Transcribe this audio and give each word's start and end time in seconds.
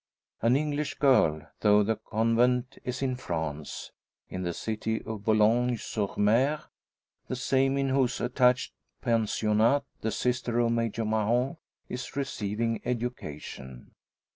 An 0.41 0.55
English 0.55 0.95
girl, 0.97 1.43
though 1.59 1.83
the 1.83 1.95
convent 1.95 2.79
is 2.83 3.03
in 3.03 3.15
France 3.15 3.91
in 4.29 4.41
the 4.41 4.51
city 4.51 4.99
of 5.03 5.23
Boulogne 5.25 5.77
sur 5.77 6.15
mer; 6.17 6.63
the 7.27 7.35
same 7.35 7.77
in 7.77 7.89
whose 7.89 8.19
attached 8.19 8.73
pensionnat 9.03 9.83
the 9.99 10.09
sister 10.09 10.57
of 10.57 10.71
Major 10.71 11.05
Mahon 11.05 11.57
is 11.87 12.15
receiving 12.15 12.81
education. 12.83 13.91